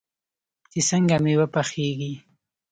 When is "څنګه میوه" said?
0.89-1.47